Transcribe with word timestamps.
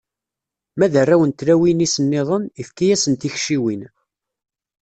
Ma 0.77 0.87
d 0.91 0.95
arraw 1.01 1.21
n 1.25 1.31
tlawin-is-nniḍen, 1.31 2.43
ifka-asen 2.61 3.13
tikciwin. 3.15 3.81